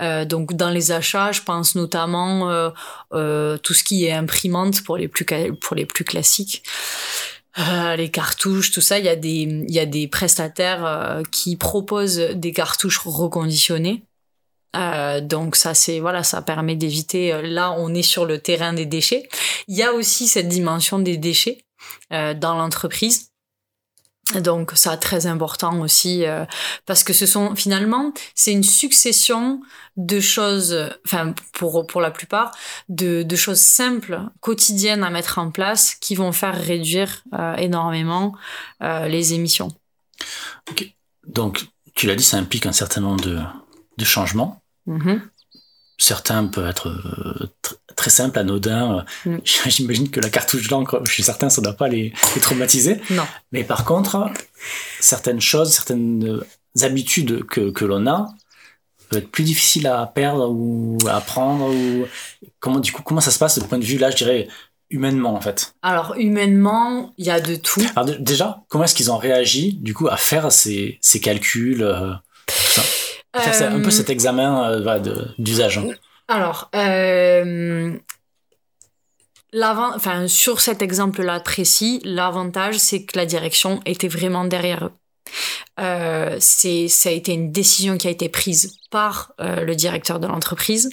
[0.00, 2.70] Euh, donc dans les achats, je pense notamment euh,
[3.12, 5.26] euh, tout ce qui est imprimante pour les plus
[5.60, 6.62] pour les plus classiques.
[7.58, 11.22] Euh, les cartouches, tout ça, il y a des il y a des prestataires euh,
[11.32, 14.04] qui proposent des cartouches reconditionnées.
[14.76, 18.86] Euh, donc ça c'est voilà ça permet d'éviter là on est sur le terrain des
[18.86, 19.28] déchets
[19.66, 21.58] il y a aussi cette dimension des déchets
[22.12, 23.29] dans l'entreprise
[24.36, 26.44] donc ça très important aussi euh,
[26.86, 29.60] parce que ce sont finalement c'est une succession
[29.96, 32.52] de choses enfin pour pour la plupart
[32.88, 38.34] de, de choses simples quotidiennes à mettre en place qui vont faire réduire euh, énormément
[38.82, 39.68] euh, les émissions.
[41.26, 43.40] Donc tu l'as dit ça implique un certain nombre de,
[43.98, 44.62] de changements.
[44.86, 45.20] Mm-hmm.
[45.98, 46.88] Certains peuvent être
[48.00, 49.04] très simples, anodins.
[49.26, 49.36] Mm.
[49.44, 53.00] J'imagine que la cartouche d'encre, je suis certain, ça ne doit pas les, les, traumatiser.
[53.10, 53.24] Non.
[53.52, 54.30] Mais par contre,
[55.00, 56.40] certaines choses, certaines
[56.80, 58.28] habitudes que, que l'on a
[59.08, 61.66] peuvent être plus difficiles à perdre ou à apprendre.
[61.68, 62.06] Ou...
[62.58, 64.48] Comment, du coup, comment ça se passe de point de vue, là, je dirais,
[64.88, 65.74] humainement, en fait?
[65.82, 67.82] Alors, humainement, il y a de tout.
[67.96, 72.12] Alors, déjà, comment est-ce qu'ils ont réagi, du coup, à faire ces, ces calculs euh,
[73.34, 75.80] un peu euh, cet examen euh, d'usage.
[76.30, 77.98] Alors, euh,
[80.28, 84.92] sur cet exemple-là précis, l'avantage, c'est que la direction était vraiment derrière eux.
[85.80, 90.28] Euh, ça a été une décision qui a été prise par euh, le directeur de
[90.28, 90.90] l'entreprise.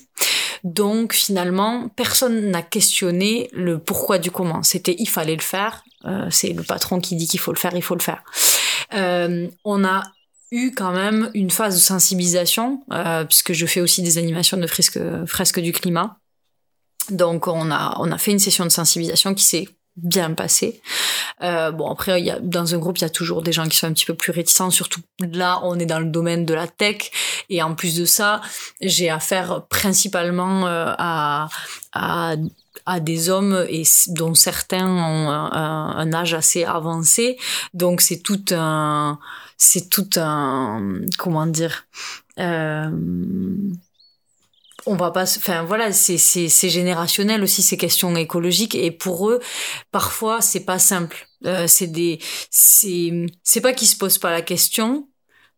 [0.64, 4.64] Donc finalement, personne n'a questionné le pourquoi du comment.
[4.64, 5.84] C'était il fallait le faire.
[6.32, 8.24] C'est le patron qui dit qu'il faut le faire, il faut le faire.
[8.92, 10.04] On a
[10.52, 14.68] eu quand même une phase de sensibilisation, euh, puisque je fais aussi des animations de
[14.68, 16.18] fresques, fresques du climat.
[17.10, 20.82] Donc on a, on a fait une session de sensibilisation qui s'est bien passé.
[21.42, 23.78] Euh, bon après, y a, dans un groupe, il y a toujours des gens qui
[23.78, 24.70] sont un petit peu plus réticents.
[24.70, 27.12] Surtout là, on est dans le domaine de la tech,
[27.50, 28.42] et en plus de ça,
[28.80, 31.50] j'ai affaire principalement euh, à,
[31.94, 32.36] à
[32.86, 37.38] à des hommes et dont certains ont un âge assez avancé
[37.74, 39.20] donc c'est tout un
[39.58, 41.88] c'est tout un comment dire
[42.40, 42.90] euh,
[44.86, 48.76] on va pas enfin voilà c'est c'est générationnel aussi ces questions écologiques.
[48.76, 49.40] Et pour eux
[49.92, 51.28] parfois c'est pas simple.
[51.46, 55.08] Euh, c'est des c'est c'est pas qu'ils se posent pas la question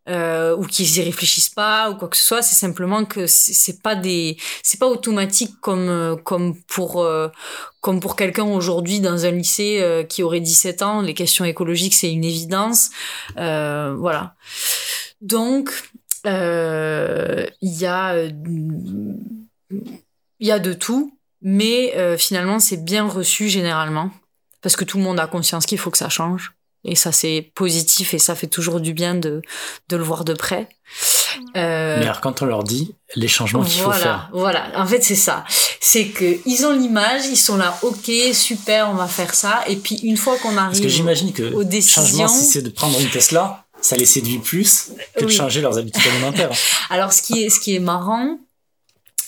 [0.10, 2.42] euh, ou qu'ils y réfléchissent pas ou quoi que ce soit.
[2.42, 7.30] C'est simplement que c'est pas des c'est pas automatique comme euh, comme pour euh,
[7.82, 11.02] comme pour quelqu'un aujourd'hui dans un lycée euh, qui aurait 17 ans.
[11.02, 12.90] Les questions écologiques c'est une évidence.
[13.36, 14.36] Voilà.
[15.22, 15.72] Donc
[16.26, 18.16] il y a
[20.40, 24.12] il y a de tout mais finalement c'est bien reçu généralement
[24.62, 27.52] parce que tout le monde a conscience qu'il faut que ça change et ça, c'est
[27.56, 29.42] positif et ça fait toujours du bien de,
[29.90, 30.70] de le voir de près.
[31.58, 34.30] Euh, Mais alors, quand on leur dit les changements qu'il faut faire.
[34.32, 35.44] Voilà, en fait, c'est ça.
[35.82, 39.64] C'est que ils ont l'image, ils sont là, ok, super, on va faire ça.
[39.68, 40.72] Et puis, une fois qu'on arrive.
[40.72, 44.06] Parce que j'imagine que aux décisions, changement, si c'est de prendre une Tesla, ça les
[44.06, 46.52] séduit plus que de changer leurs habitudes alimentaires.
[46.90, 48.40] alors, ce qui est, ce qui est marrant,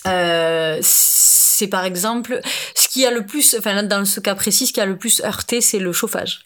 [0.08, 2.40] euh, c'est par exemple,
[2.76, 5.22] ce qui a le plus, enfin, dans ce cas précis, ce qui a le plus
[5.22, 6.42] heurté, c'est le chauffage.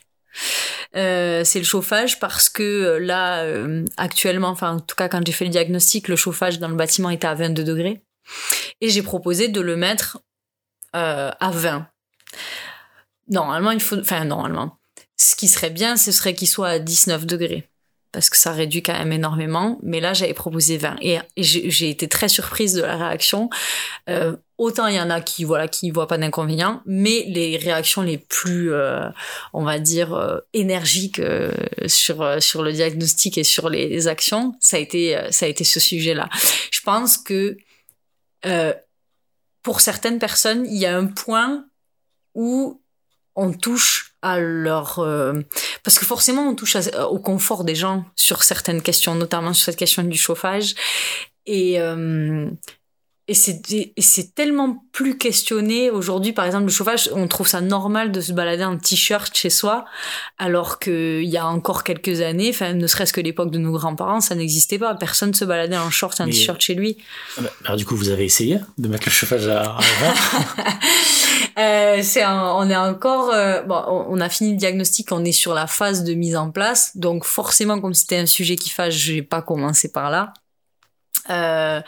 [0.95, 5.25] Euh, c'est le chauffage parce que euh, là, euh, actuellement, enfin en tout cas quand
[5.25, 8.01] j'ai fait le diagnostic, le chauffage dans le bâtiment était à 22 degrés.
[8.81, 10.19] Et j'ai proposé de le mettre
[10.93, 11.89] à 20.
[13.27, 13.97] Normalement, il faut...
[13.99, 14.77] Enfin, normalement.
[15.17, 17.69] Ce qui serait bien, ce serait qu'il soit à 19 degrés
[18.13, 19.77] parce que ça réduit quand même énormément.
[19.83, 23.49] Mais là, j'avais proposé 20 et, j'ai été très surprise de la réaction.
[24.57, 28.17] Autant il y en a qui voilà qui voient pas d'inconvénient, mais les réactions les
[28.17, 29.09] plus, euh,
[29.53, 31.51] on va dire, euh, énergiques euh,
[31.87, 35.63] sur euh, sur le diagnostic et sur les, actions, ça a été ça a été
[35.63, 36.29] ce sujet-là.
[36.71, 37.57] Je pense que
[39.63, 41.65] pour certaines personnes, il y a un point
[42.35, 42.83] où
[43.35, 45.33] on touche à leur euh,
[45.83, 46.77] parce que forcément on touche
[47.09, 50.73] au confort des gens sur certaines questions notamment sur cette question du chauffage
[51.45, 52.49] et euh,
[53.27, 53.59] et c'est
[53.97, 55.89] c'est tellement plus questionné.
[55.89, 59.49] Aujourd'hui par exemple le chauffage on trouve ça normal de se balader en t-shirt chez
[59.49, 59.85] soi
[60.37, 63.71] alors que il y a encore quelques années enfin ne serait-ce que l'époque de nos
[63.71, 64.93] grands-parents ça n'existait pas.
[64.93, 66.97] Personne se baladait en short et en t-shirt chez lui.
[67.37, 69.75] ah bah, alors du coup vous avez essayé de mettre le chauffage à,
[71.57, 75.55] euh, c'est on est encore euh, bon on, a fini le diagnostic on est sur
[75.55, 76.95] la phase de mise en place.
[76.95, 80.31] Donc forcément comme c'était un sujet qui fâche j'ai pas commencé par là
[81.29, 81.81] euh,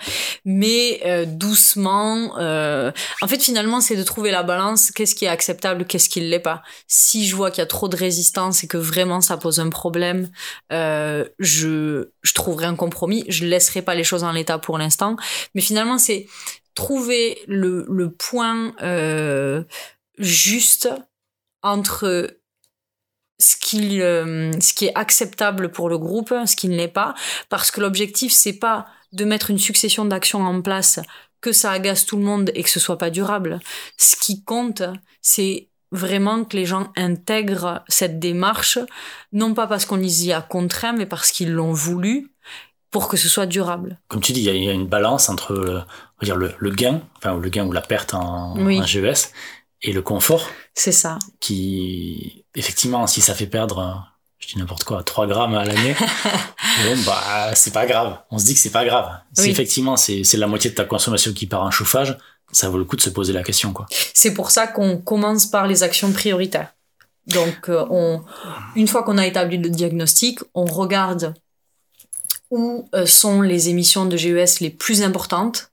[0.46, 2.38] mais euh, doucement.
[2.38, 4.92] Euh, en fait, finalement, c'est de trouver la balance.
[4.92, 6.64] Qu'est-ce qui est acceptable, qu'est-ce qui ne l'est pas.
[6.88, 9.70] Si je vois qu'il y a trop de résistance et que vraiment ça pose un
[9.70, 10.30] problème,
[10.72, 13.26] je je trouverai un compromis.
[13.28, 15.16] Je laisserai pas les choses en l'état pour l'instant.
[15.56, 16.28] Mais finalement, c'est
[16.76, 18.74] trouver le le point
[20.18, 20.90] juste
[21.62, 22.38] entre
[23.40, 27.14] ce qui ce qui est acceptable pour le groupe, ce qui ne l'est pas,
[27.50, 31.00] parce que l'objectif c'est pas de mettre une succession d'actions en place
[31.42, 33.60] que ça agace tout le monde et que ce soit pas durable.
[33.98, 34.84] Ce qui compte,
[35.22, 38.80] c'est vraiment que les gens intègrent cette démarche,
[39.32, 42.32] non pas parce qu'on les y a contraints, mais parce qu'ils l'ont voulu,
[42.92, 44.00] pour que ce soit durable.
[44.08, 45.82] Comme tu dis, il y, a une balance entre le,
[46.24, 49.32] dire le, gain, enfin le gain ou la perte en, en GES,
[49.82, 50.50] et le confort.
[50.74, 51.20] C'est ça.
[51.40, 54.08] Qui, effectivement, si ça fait perdre
[54.40, 55.96] je dis n'importe quoi, 3 grammes à l'année,
[56.84, 58.20] bon, bah, c'est pas grave.
[58.30, 59.10] On se dit que c'est pas grave.
[59.34, 62.18] Si effectivement c'est, la moitié de ta consommation qui part en chauffage,
[62.52, 63.88] ça vaut le coup de se poser la question, quoi.
[64.14, 66.74] C'est pour ça qu'on commence par les actions prioritaires.
[67.26, 68.24] Donc, euh, on,
[68.76, 71.34] une fois qu'on a établi le diagnostic, on regarde
[72.50, 75.72] où euh, sont les émissions de GES les plus importantes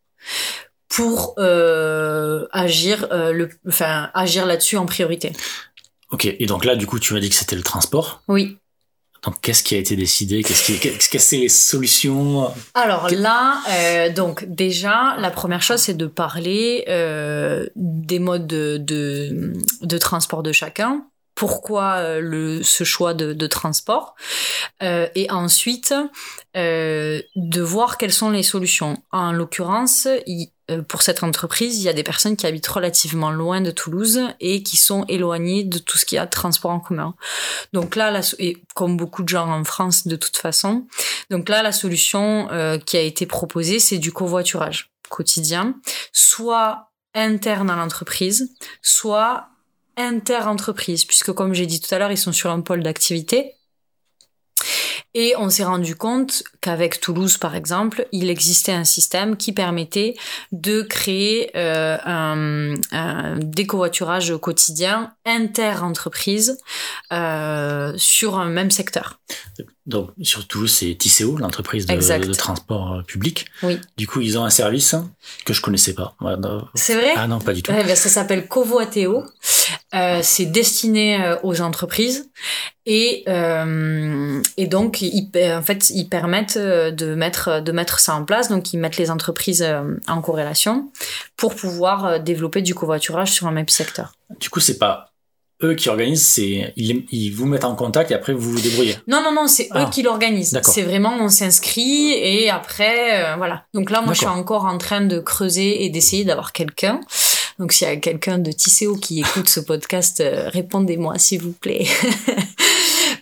[0.94, 5.33] pour euh, agir, euh, le, enfin, agir là-dessus en priorité.
[6.12, 8.22] Ok, et donc là, du coup, tu m'as dit que c'était le transport.
[8.28, 8.59] Oui.
[9.24, 10.44] Donc, qu'est-ce qui a été décidé?
[10.44, 12.48] Qu'est-ce qui, qu'est-ce que c'est les solutions?
[12.74, 18.76] Alors là, euh, donc déjà, la première chose, c'est de parler euh, des modes de,
[18.78, 21.07] de, de, transport de chacun.
[21.35, 24.14] Pourquoi le, ce choix de, de transport?
[24.85, 25.92] Euh, Et ensuite,
[26.54, 29.02] de voir quelles sont les solutions.
[29.11, 30.53] En l'occurrence, il,
[30.88, 34.62] pour cette entreprise, il y a des personnes qui habitent relativement loin de Toulouse et
[34.62, 37.14] qui sont éloignées de tout ce qui a de transport en commun.
[37.72, 40.87] Donc là, la, et comme beaucoup de gens en France de toute façon,
[41.31, 45.77] donc là, la solution euh, qui a été proposée, c'est du covoiturage quotidien,
[46.12, 49.48] soit interne à l'entreprise, soit
[49.96, 53.55] inter-entreprise, puisque comme j'ai dit tout à l'heure, ils sont sur un pôle d'activité.
[55.14, 60.14] Et on s'est rendu compte qu'avec Toulouse, par exemple, il existait un système qui permettait
[60.50, 66.59] de créer euh, un, un, décovoiturage quotidien inter-entreprise
[67.12, 69.20] euh, sur un même secteur.
[69.87, 73.47] Donc, sur Toulouse, c'est Tisséo, l'entreprise de, de, transport euh, public.
[73.62, 73.79] Oui.
[73.97, 74.94] Du coup, ils ont un service
[75.44, 76.16] que je connaissais pas.
[76.75, 77.12] C'est vrai?
[77.16, 77.70] Ah non, pas du tout.
[77.70, 79.25] Ouais, ben ça s'appelle Covoateo.
[79.94, 82.29] Euh, c'est destiné euh, aux entreprises
[82.85, 88.25] et euh, et donc ils, en fait ils permettent de mettre de mettre ça en
[88.25, 89.64] place donc ils mettent les entreprises
[90.09, 90.90] en corrélation
[91.37, 94.14] pour pouvoir développer du covoiturage sur un même secteur.
[94.40, 95.13] Du coup c'est pas
[95.64, 98.96] eux qui organisent, c'est ils, ils, vous mettent en contact et après vous vous débrouillez.
[99.09, 99.83] Non non non, c'est ah.
[99.83, 100.59] eux qui l'organisent.
[100.62, 103.64] C'est vraiment on s'inscrit et après euh, voilà.
[103.74, 107.00] Donc là moi je suis encore en train de creuser et d'essayer d'avoir quelqu'un.
[107.59, 111.53] Donc s'il y a quelqu'un de Tisséo qui écoute ce podcast, euh, répondez-moi s'il vous
[111.53, 111.87] plaît.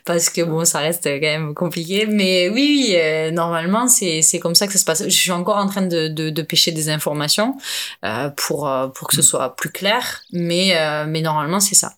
[0.05, 2.07] parce que bon, ça reste quand même compliqué.
[2.07, 5.05] Mais oui, oui euh, normalement, c'est, c'est comme ça que ça se passe.
[5.05, 7.57] Je suis encore en train de, de, de pêcher des informations
[8.05, 11.95] euh, pour, pour que ce soit plus clair, mais, euh, mais normalement, c'est ça.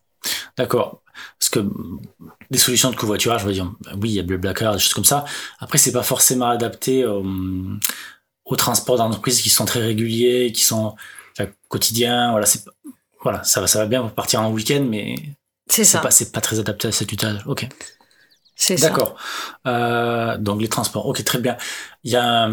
[0.56, 1.02] D'accord.
[1.38, 1.60] Parce que
[2.50, 5.24] des solutions de covoiturage, dire, oui, il y a Blablacar, des choses comme ça.
[5.58, 7.24] Après, c'est pas forcément adapté au,
[8.44, 10.94] au transport d'entreprise qui sont très réguliers, qui sont
[11.38, 12.30] enfin, quotidiens.
[12.30, 12.64] Voilà, c'est
[13.22, 15.16] voilà, ça va, ça va bien pour partir en week-end, mais
[15.68, 16.00] c'est ça.
[16.00, 17.42] Pas, c'est pas très adapté à cet usage.
[17.46, 17.66] Ok.
[18.54, 18.88] C'est ça.
[18.90, 19.16] D'accord.
[19.66, 21.06] Euh, donc les transports.
[21.06, 21.56] Ok, très bien.
[22.04, 22.48] Il y a,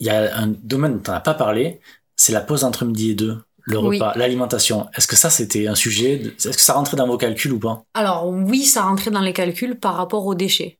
[0.00, 1.80] il y a un domaine dont on n'a pas parlé,
[2.16, 4.88] c'est la pause entre midi et deux le repas, l'alimentation.
[4.96, 7.84] Est-ce que ça, c'était un sujet Est-ce que ça rentrait dans vos calculs ou pas?
[7.94, 10.78] Alors oui, ça rentrait dans les calculs par rapport aux déchets.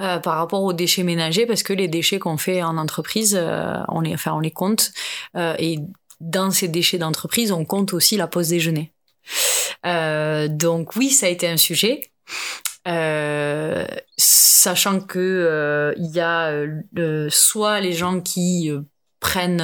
[0.00, 3.76] Euh, par rapport aux déchets ménagers, parce que les déchets qu'on fait en entreprise, euh,
[3.88, 4.92] on les, enfin, on les compte.
[5.34, 5.78] Euh, et
[6.20, 8.92] dans ces déchets d'entreprise, on compte aussi la pause déjeuner.
[9.84, 12.00] Euh, donc oui, ça a été un sujet.
[12.88, 13.84] Euh,
[14.16, 16.52] sachant que euh, il y a
[17.30, 18.70] soit les gens qui
[19.20, 19.60] prennent,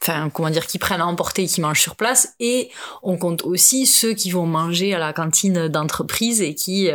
[0.00, 2.70] enfin comment dire, qui prennent à emporter et qui mangent sur place, et
[3.02, 6.90] on compte aussi ceux qui vont manger à la cantine d'entreprise et qui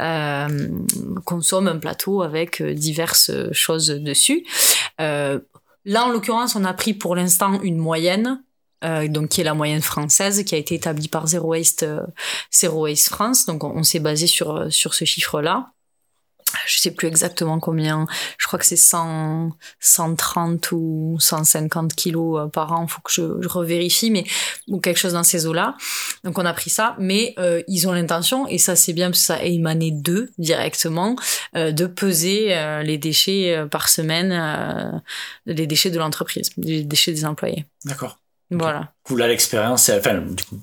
[0.00, 0.58] euh,
[1.24, 4.44] consomment un plateau avec diverses choses dessus.
[4.98, 5.40] là,
[5.86, 8.40] en l'occurrence, on a pris pour l'instant une moyenne
[8.84, 12.02] euh, donc qui est la moyenne française, qui a été établie par Zero Waste, euh,
[12.52, 13.46] Zero Waste France.
[13.46, 15.70] Donc on, s'est basé sur euh, sur ce chiffre-là.
[16.66, 18.06] Je sais plus exactement combien.
[18.38, 22.86] Je crois que c'est 100, 130 ou 150 kilos par an.
[22.86, 24.24] Faut que je, je revérifie, mais
[24.68, 25.76] ou quelque chose dans ces eaux-là.
[26.24, 29.20] Donc on a pris ça, mais euh, ils ont l'intention et ça c'est bien parce
[29.20, 31.16] que ça a émané d'eux directement
[31.56, 35.02] euh, de peser euh, les déchets par semaine,
[35.46, 37.66] les déchets de l'entreprise, les déchets des employés.
[37.84, 38.18] D'accord.
[38.50, 38.80] Voilà.
[38.80, 40.60] Du coup, là, l'expérience, enfin, du coup,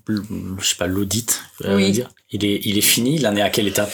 [0.59, 1.91] je sais pas, l'audit, oui.
[1.91, 3.15] dire, il est, il est fini.
[3.15, 3.91] Il en est à quelle étape?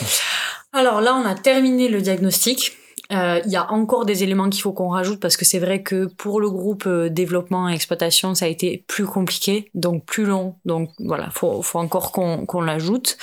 [0.77, 2.73] Alors là, on a terminé le diagnostic.
[3.11, 5.81] Euh, il y a encore des éléments qu'il faut qu'on rajoute parce que c'est vrai
[5.81, 10.25] que pour le groupe euh, développement et exploitation, ça a été plus compliqué, donc plus
[10.25, 10.53] long.
[10.65, 13.17] Donc voilà, faut, faut encore qu'on l'ajoute.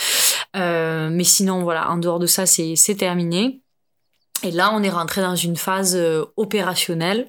[0.56, 3.60] Euh, mais sinon, voilà, en dehors de ça, c'est terminé.
[4.42, 5.96] Et là, on est rentré dans une phase
[6.36, 7.28] opérationnelle,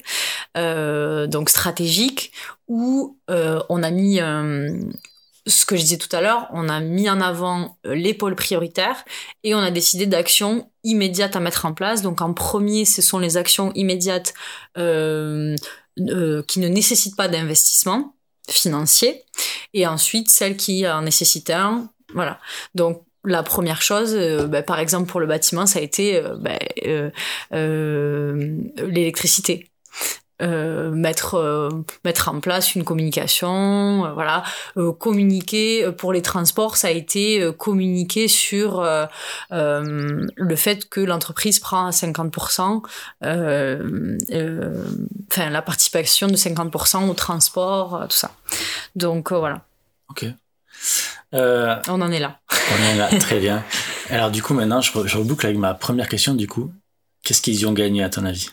[0.55, 2.31] donc stratégique,
[2.67, 4.19] où on a mis
[5.47, 9.03] ce que je disais tout à l'heure, on a mis en avant les pôles prioritaires
[9.43, 12.01] et on a décidé d'actions immédiates à mettre en place.
[12.01, 14.33] Donc en premier, ce sont les actions immédiates
[14.77, 15.55] euh,
[15.99, 18.15] euh, qui ne nécessitent pas d'investissement
[18.49, 19.23] financier
[19.73, 21.89] et ensuite celles qui en nécessitent un.
[22.13, 22.39] Voilà.
[22.73, 26.35] Donc la première chose, euh, bah, par exemple pour le bâtiment, ça a été euh,
[26.37, 27.09] bah, euh,
[30.41, 31.69] euh mettre
[32.03, 34.43] mettre en place une communication voilà
[34.99, 38.83] communiquer pour les transports ça a été communiquer sur
[39.51, 42.81] le fait que l'entreprise prend à 50%
[45.31, 48.31] enfin la participation de 50% au transport tout ça
[48.95, 49.61] donc voilà
[50.09, 50.25] ok
[51.33, 52.39] euh, on en est là.
[52.49, 53.63] On en est là, très bien.
[54.09, 56.33] Alors du coup, maintenant, je, je reboucle avec ma première question.
[56.33, 56.71] Du coup,
[57.23, 58.49] qu'est-ce qu'ils y ont gagné à ton avis?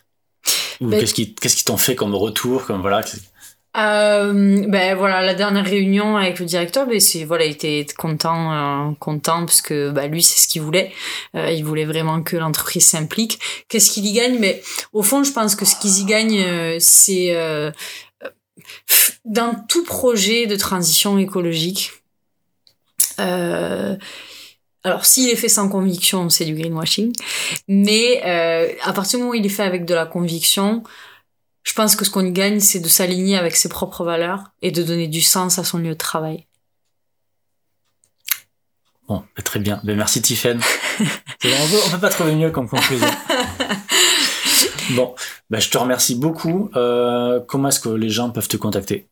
[0.83, 3.03] Ou ben, qu'est-ce qu'ils qu'est-ce t'ont fait comme retour, comme voilà
[3.75, 8.53] euh, ben voilà la dernière réunion avec le directeur ben c'est voilà il était content
[8.53, 10.93] euh, content parce que bah lui c'est ce qu'il voulait.
[11.35, 13.39] Euh, il voulait vraiment que l'entreprise s'implique.
[13.69, 14.39] Qu'est-ce qu'il y gagne?
[14.39, 14.63] Mais
[14.93, 17.35] au fond je pense que ce qu'ils y gagnent c'est
[19.25, 21.93] dans tout projet de transition écologique
[23.21, 23.97] euh,
[24.85, 27.13] alors, s'il est fait sans conviction, c'est du greenwashing.
[27.69, 30.83] Mais euh, à partir du moment où il est fait avec de la conviction,
[31.63, 34.83] je pense que ce qu'on gagne, c'est de s'aligner avec ses propres valeurs et de
[34.83, 36.47] donner du sens à son lieu de travail.
[39.07, 39.81] Bon, bah, très bien.
[39.85, 40.61] Ben, merci Tiffen.
[41.01, 41.07] on,
[41.87, 43.07] on peut pas trouver mieux comme conclusion.
[44.91, 45.15] bon,
[45.49, 46.71] ben, je te remercie beaucoup.
[46.75, 49.07] Euh, comment est-ce que les gens peuvent te contacter?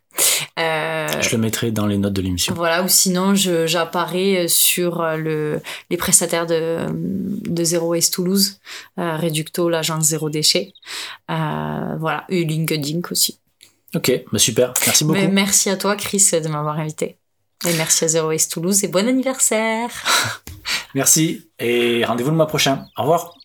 [0.59, 2.53] Euh, je le mettrai dans les notes de l'émission.
[2.55, 8.59] Voilà, ou sinon j'apparais sur le, les prestataires de, de Zero Waste Toulouse,
[8.99, 10.73] euh, Reducto, l'agence Zéro Déchet.
[11.29, 13.39] Voilà, et LinkedIn aussi.
[13.95, 15.19] Ok, bah super, merci beaucoup.
[15.19, 17.17] Mais merci à toi Chris de m'avoir invité.
[17.67, 19.91] Et merci à Zero Waste Toulouse et bon anniversaire
[20.95, 22.87] Merci et rendez-vous le mois prochain.
[22.97, 23.38] Au revoir